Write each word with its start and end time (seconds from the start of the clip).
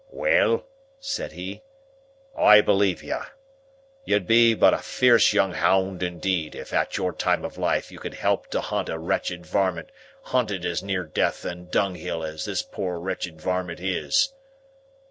"Well," 0.09 0.65
said 0.99 1.33
he, 1.33 1.61
"I 2.35 2.61
believe 2.61 3.03
you. 3.03 3.19
You'd 4.03 4.25
be 4.25 4.55
but 4.55 4.73
a 4.73 4.79
fierce 4.79 5.31
young 5.31 5.53
hound 5.53 6.01
indeed, 6.01 6.55
if 6.55 6.73
at 6.73 6.97
your 6.97 7.13
time 7.13 7.45
of 7.45 7.55
life 7.59 7.91
you 7.91 7.99
could 7.99 8.15
help 8.15 8.47
to 8.47 8.61
hunt 8.61 8.89
a 8.89 8.97
wretched 8.97 9.43
warmint 9.53 9.91
hunted 10.23 10.65
as 10.65 10.81
near 10.81 11.03
death 11.03 11.45
and 11.45 11.69
dunghill 11.69 12.23
as 12.23 12.45
this 12.45 12.63
poor 12.63 12.97
wretched 12.99 13.45
warmint 13.45 13.79
is!" 13.79 14.33